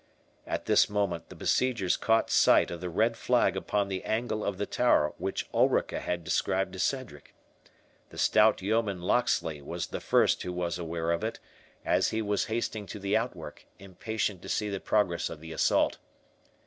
At 0.47 0.65
this 0.65 0.89
moment 0.89 1.29
the 1.29 1.35
besiegers 1.35 1.95
caught 1.95 2.31
sight 2.31 2.71
of 2.71 2.81
the 2.81 2.89
red 2.89 3.15
flag 3.15 3.55
upon 3.55 3.87
the 3.87 4.03
angle 4.03 4.43
of 4.43 4.57
the 4.57 4.65
tower 4.65 5.13
which 5.19 5.47
Ulrica 5.53 5.99
had 5.99 6.23
described 6.23 6.73
to 6.73 6.79
Cedric. 6.79 7.35
The 8.09 8.17
stout 8.17 8.63
yeoman 8.63 9.03
Locksley 9.03 9.61
was 9.61 9.85
the 9.85 9.99
first 10.01 10.41
who 10.41 10.53
was 10.53 10.79
aware 10.79 11.11
of 11.11 11.23
it, 11.23 11.37
as 11.85 12.09
he 12.09 12.23
was 12.23 12.45
hasting 12.45 12.87
to 12.87 12.97
the 12.97 13.15
outwork, 13.15 13.67
impatient 13.77 14.41
to 14.41 14.49
see 14.49 14.69
the 14.69 14.79
progress 14.79 15.29
of 15.29 15.39
the 15.39 15.53
assault. 15.53 15.99